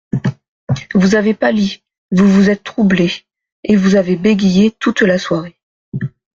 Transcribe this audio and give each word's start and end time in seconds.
Vous 0.95 1.13
avez 1.13 1.35
pâli, 1.35 1.83
vous 2.09 2.27
vous 2.27 2.49
êtes 2.49 2.63
troublé… 2.63 3.11
et 3.63 3.75
vous 3.75 3.93
avez 3.93 4.15
bégayé 4.15 4.71
toute 4.79 5.01
la 5.03 5.19
soirée. 5.19 5.59